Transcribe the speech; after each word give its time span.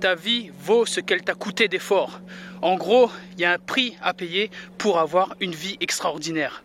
ta 0.00 0.14
vie 0.14 0.50
vaut 0.58 0.86
ce 0.86 1.00
qu'elle 1.00 1.22
t'a 1.22 1.34
coûté 1.34 1.68
d'efforts. 1.68 2.20
En 2.62 2.76
gros, 2.76 3.10
il 3.34 3.40
y 3.40 3.44
a 3.44 3.52
un 3.52 3.58
prix 3.58 3.96
à 4.00 4.14
payer 4.14 4.50
pour 4.78 4.98
avoir 4.98 5.36
une 5.40 5.54
vie 5.54 5.76
extraordinaire. 5.80 6.64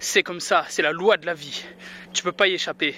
C'est 0.00 0.24
comme 0.24 0.40
ça, 0.40 0.66
c'est 0.68 0.82
la 0.82 0.90
loi 0.90 1.16
de 1.16 1.24
la 1.24 1.34
vie. 1.34 1.64
Tu 2.12 2.24
peux 2.24 2.32
pas 2.32 2.48
y 2.48 2.54
échapper. 2.54 2.96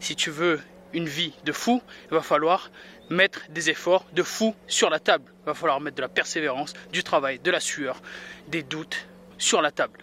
Si 0.00 0.16
tu 0.16 0.30
veux 0.30 0.60
une 0.92 1.08
vie 1.08 1.32
de 1.44 1.52
fou, 1.52 1.80
il 2.10 2.14
va 2.14 2.22
falloir 2.22 2.70
mettre 3.08 3.42
des 3.50 3.70
efforts 3.70 4.04
de 4.12 4.24
fou 4.24 4.54
sur 4.66 4.90
la 4.90 4.98
table. 4.98 5.32
Il 5.42 5.46
va 5.46 5.54
falloir 5.54 5.80
mettre 5.80 5.96
de 5.96 6.02
la 6.02 6.08
persévérance, 6.08 6.74
du 6.92 7.04
travail, 7.04 7.38
de 7.38 7.50
la 7.52 7.60
sueur, 7.60 8.02
des 8.48 8.64
doutes 8.64 9.06
sur 9.38 9.62
la 9.62 9.70
table. 9.70 10.00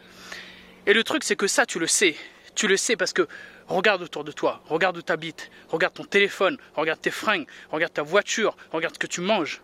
Et 0.85 0.93
le 0.93 1.03
truc, 1.03 1.25
c'est 1.25 1.35
que 1.35 1.47
ça, 1.47 1.65
tu 1.65 1.79
le 1.79 1.87
sais. 1.87 2.15
Tu 2.57 2.67
le 2.67 2.75
sais 2.75 2.95
parce 2.95 3.13
que 3.13 3.27
regarde 3.67 4.01
autour 4.01 4.23
de 4.23 4.31
toi, 4.31 4.63
regarde 4.65 4.97
où 4.97 5.03
tu 5.03 5.11
habites, 5.11 5.51
regarde 5.69 5.93
ton 5.93 6.05
téléphone, 6.05 6.57
regarde 6.73 6.99
tes 6.99 7.11
fringues, 7.11 7.45
regarde 7.69 7.93
ta 7.93 8.01
voiture, 8.01 8.57
regarde 8.71 8.95
ce 8.95 8.99
que 8.99 9.05
tu 9.05 9.21
manges. 9.21 9.61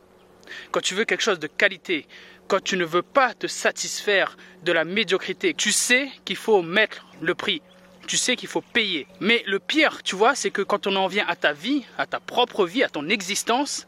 Quand 0.70 0.80
tu 0.80 0.94
veux 0.94 1.04
quelque 1.04 1.24
chose 1.24 1.40
de 1.40 1.48
qualité, 1.48 2.06
quand 2.48 2.64
tu 2.64 2.78
ne 2.78 2.86
veux 2.86 3.02
pas 3.02 3.34
te 3.34 3.48
satisfaire 3.48 4.38
de 4.62 4.72
la 4.72 4.86
médiocrité, 4.86 5.56
tu 5.56 5.72
sais 5.72 6.08
qu'il 6.24 6.36
faut 6.36 6.62
mettre 6.62 7.08
le 7.20 7.34
prix. 7.34 7.64
Tu 8.06 8.16
sais 8.16 8.36
qu'il 8.36 8.48
faut 8.48 8.62
payer. 8.62 9.08
Mais 9.20 9.44
le 9.48 9.58
pire, 9.58 10.04
tu 10.04 10.16
vois, 10.16 10.36
c'est 10.36 10.52
que 10.52 10.62
quand 10.62 10.86
on 10.86 10.96
en 10.96 11.08
vient 11.08 11.26
à 11.28 11.36
ta 11.36 11.52
vie, 11.52 11.86
à 11.98 12.06
ta 12.06 12.20
propre 12.20 12.64
vie, 12.68 12.84
à 12.84 12.90
ton 12.90 13.10
existence, 13.10 13.88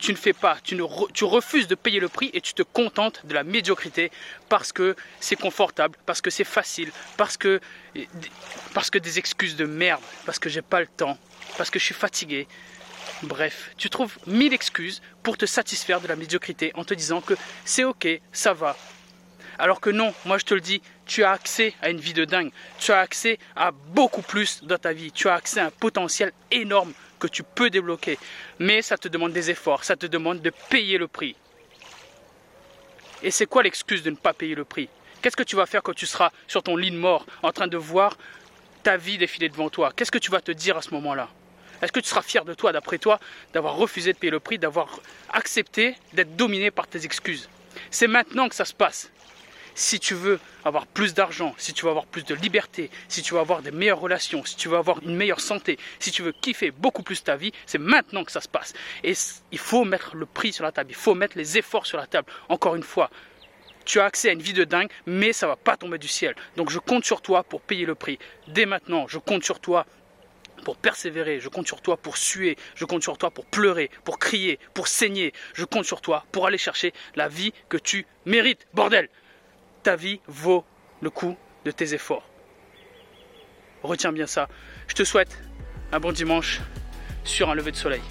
tu 0.00 0.12
ne 0.12 0.16
fais 0.16 0.32
pas, 0.32 0.58
tu, 0.62 1.24
refuses 1.24 1.68
de 1.68 1.74
payer 1.74 2.00
le 2.00 2.08
prix 2.08 2.30
et 2.32 2.40
tu 2.40 2.54
te 2.54 2.62
contentes 2.62 3.24
de 3.26 3.34
la 3.34 3.44
médiocrité 3.44 4.10
parce 4.48 4.72
que 4.72 4.96
c'est 5.20 5.36
confortable, 5.36 5.96
parce 6.06 6.20
que 6.20 6.30
c'est 6.30 6.44
facile, 6.44 6.90
parce 7.16 7.36
que, 7.36 7.60
parce 8.74 8.90
que 8.90 8.98
des 8.98 9.18
excuses 9.18 9.56
de 9.56 9.66
merde, 9.66 10.00
parce 10.24 10.38
que 10.38 10.48
j'ai 10.48 10.62
pas 10.62 10.80
le 10.80 10.86
temps, 10.86 11.18
parce 11.56 11.70
que 11.70 11.78
je 11.78 11.84
suis 11.84 11.94
fatigué. 11.94 12.48
Bref, 13.22 13.72
tu 13.76 13.90
trouves 13.90 14.16
mille 14.26 14.54
excuses 14.54 15.02
pour 15.22 15.36
te 15.36 15.44
satisfaire 15.44 16.00
de 16.00 16.08
la 16.08 16.16
médiocrité 16.16 16.72
en 16.74 16.84
te 16.84 16.94
disant 16.94 17.20
que 17.20 17.34
c'est 17.64 17.84
ok, 17.84 18.08
ça 18.32 18.54
va. 18.54 18.76
Alors 19.58 19.80
que 19.80 19.90
non, 19.90 20.14
moi 20.24 20.38
je 20.38 20.46
te 20.46 20.54
le 20.54 20.62
dis, 20.62 20.80
tu 21.04 21.22
as 21.22 21.32
accès 21.32 21.74
à 21.82 21.90
une 21.90 22.00
vie 22.00 22.14
de 22.14 22.24
dingue. 22.24 22.50
Tu 22.78 22.92
as 22.92 23.00
accès 23.00 23.38
à 23.54 23.72
beaucoup 23.72 24.22
plus 24.22 24.64
dans 24.64 24.78
ta 24.78 24.94
vie. 24.94 25.12
Tu 25.12 25.28
as 25.28 25.34
accès 25.34 25.60
à 25.60 25.66
un 25.66 25.70
potentiel 25.70 26.32
énorme 26.50 26.94
que 27.20 27.28
tu 27.28 27.44
peux 27.44 27.70
débloquer. 27.70 28.18
Mais 28.58 28.82
ça 28.82 28.98
te 28.98 29.06
demande 29.06 29.32
des 29.32 29.50
efforts, 29.50 29.84
ça 29.84 29.94
te 29.94 30.06
demande 30.06 30.40
de 30.42 30.50
payer 30.68 30.98
le 30.98 31.06
prix. 31.06 31.36
Et 33.22 33.30
c'est 33.30 33.46
quoi 33.46 33.62
l'excuse 33.62 34.02
de 34.02 34.10
ne 34.10 34.16
pas 34.16 34.32
payer 34.32 34.56
le 34.56 34.64
prix? 34.64 34.88
Qu'est-ce 35.22 35.36
que 35.36 35.42
tu 35.42 35.54
vas 35.54 35.66
faire 35.66 35.82
quand 35.82 35.94
tu 35.94 36.06
seras 36.06 36.32
sur 36.48 36.62
ton 36.62 36.76
lit 36.76 36.90
de 36.90 36.96
mort 36.96 37.26
en 37.42 37.52
train 37.52 37.68
de 37.68 37.76
voir 37.76 38.16
ta 38.82 38.96
vie 38.96 39.18
défiler 39.18 39.48
devant 39.50 39.68
toi? 39.68 39.92
Qu'est-ce 39.94 40.10
que 40.10 40.18
tu 40.18 40.30
vas 40.30 40.40
te 40.40 40.50
dire 40.50 40.76
à 40.76 40.82
ce 40.82 40.90
moment-là? 40.94 41.28
Est-ce 41.82 41.92
que 41.92 42.00
tu 42.00 42.08
seras 42.08 42.22
fier 42.22 42.44
de 42.44 42.54
toi, 42.54 42.72
d'après 42.72 42.98
toi, 42.98 43.20
d'avoir 43.52 43.76
refusé 43.76 44.12
de 44.12 44.18
payer 44.18 44.30
le 44.30 44.40
prix, 44.40 44.58
d'avoir 44.58 45.00
accepté 45.30 45.94
d'être 46.14 46.36
dominé 46.36 46.70
par 46.70 46.86
tes 46.86 47.04
excuses? 47.04 47.48
C'est 47.90 48.08
maintenant 48.08 48.48
que 48.48 48.54
ça 48.54 48.64
se 48.64 48.74
passe 48.74 49.10
si 49.74 50.00
tu 50.00 50.14
veux 50.14 50.40
avoir 50.64 50.86
plus 50.86 51.14
d'argent, 51.14 51.54
si 51.56 51.72
tu 51.72 51.84
veux 51.84 51.90
avoir 51.90 52.06
plus 52.06 52.24
de 52.24 52.34
liberté, 52.34 52.90
si 53.08 53.22
tu 53.22 53.34
veux 53.34 53.40
avoir 53.40 53.62
des 53.62 53.70
meilleures 53.70 54.00
relations, 54.00 54.44
si 54.44 54.56
tu 54.56 54.68
veux 54.68 54.76
avoir 54.76 55.02
une 55.02 55.16
meilleure 55.16 55.40
santé, 55.40 55.78
si 55.98 56.10
tu 56.10 56.22
veux 56.22 56.32
kiffer 56.32 56.70
beaucoup 56.70 57.02
plus 57.02 57.22
ta 57.22 57.36
vie, 57.36 57.52
c'est 57.66 57.78
maintenant 57.78 58.24
que 58.24 58.32
ça 58.32 58.40
se 58.40 58.48
passe. 58.48 58.72
Et 59.04 59.14
il 59.52 59.58
faut 59.58 59.84
mettre 59.84 60.16
le 60.16 60.26
prix 60.26 60.52
sur 60.52 60.64
la 60.64 60.72
table, 60.72 60.90
il 60.90 60.96
faut 60.96 61.14
mettre 61.14 61.36
les 61.36 61.58
efforts 61.58 61.86
sur 61.86 61.98
la 61.98 62.06
table. 62.06 62.30
Encore 62.48 62.74
une 62.74 62.82
fois, 62.82 63.10
tu 63.84 64.00
as 64.00 64.04
accès 64.04 64.28
à 64.28 64.32
une 64.32 64.42
vie 64.42 64.52
de 64.52 64.64
dingue, 64.64 64.90
mais 65.06 65.32
ça 65.32 65.46
va 65.46 65.56
pas 65.56 65.76
tomber 65.76 65.98
du 65.98 66.08
ciel. 66.08 66.34
Donc 66.56 66.70
je 66.70 66.78
compte 66.78 67.04
sur 67.04 67.22
toi 67.22 67.42
pour 67.42 67.60
payer 67.60 67.86
le 67.86 67.94
prix. 67.94 68.18
Dès 68.48 68.66
maintenant, 68.66 69.06
je 69.08 69.18
compte 69.18 69.44
sur 69.44 69.60
toi 69.60 69.86
pour 70.64 70.76
persévérer, 70.76 71.40
je 71.40 71.48
compte 71.48 71.66
sur 71.66 71.80
toi 71.80 71.96
pour 71.96 72.16
suer, 72.16 72.56
je 72.74 72.84
compte 72.84 73.02
sur 73.02 73.16
toi 73.16 73.30
pour 73.30 73.46
pleurer, 73.46 73.90
pour 74.04 74.18
crier, 74.18 74.58
pour 74.74 74.88
saigner, 74.88 75.32
je 75.54 75.64
compte 75.64 75.84
sur 75.84 76.00
toi 76.02 76.26
pour 76.32 76.46
aller 76.46 76.58
chercher 76.58 76.92
la 77.14 77.28
vie 77.28 77.52
que 77.68 77.78
tu 77.78 78.06
mérites. 78.26 78.66
Bordel 78.74 79.08
ta 79.82 79.96
vie 79.96 80.20
vaut 80.26 80.64
le 81.00 81.10
coup 81.10 81.36
de 81.64 81.70
tes 81.70 81.94
efforts. 81.94 82.28
Retiens 83.82 84.12
bien 84.12 84.26
ça. 84.26 84.48
Je 84.88 84.94
te 84.94 85.04
souhaite 85.04 85.42
un 85.92 86.00
bon 86.00 86.12
dimanche 86.12 86.60
sur 87.24 87.50
un 87.50 87.54
lever 87.54 87.72
de 87.72 87.76
soleil. 87.76 88.02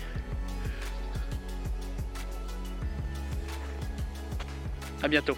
À 5.01 5.07
bientôt. 5.07 5.37